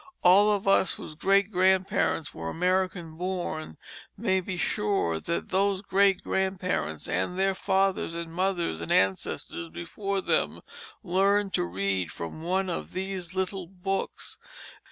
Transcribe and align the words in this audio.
All 0.23 0.51
of 0.51 0.67
us 0.67 0.95
whose 0.95 1.13
great 1.13 1.51
grandparents 1.51 2.33
were 2.33 2.49
American 2.49 3.17
born 3.17 3.77
may 4.17 4.39
be 4.41 4.57
sure 4.57 5.19
that 5.19 5.49
those 5.49 5.83
great 5.83 6.23
grandparents, 6.23 7.07
and 7.07 7.37
their 7.37 7.53
fathers 7.53 8.15
and 8.15 8.33
mothers 8.33 8.81
and 8.81 8.91
ancestors 8.91 9.69
before 9.69 10.19
them 10.21 10.61
learned 11.03 11.53
to 11.53 11.63
read 11.65 12.11
from 12.11 12.41
one 12.41 12.67
of 12.67 12.93
these 12.93 13.35
little 13.35 13.67
books. 13.67 14.39